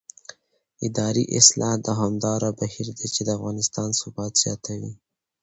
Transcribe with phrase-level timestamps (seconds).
[0.87, 4.91] اداري اصلاح دوامداره بهیر دی چې د افغانستان ثبات زیاتوي